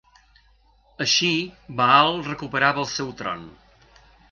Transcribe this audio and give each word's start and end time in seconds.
Així, 1.05 1.29
Baal 1.83 2.11
recuperava 2.31 2.83
el 2.87 2.91
seu 2.97 3.15
tron. 3.23 3.47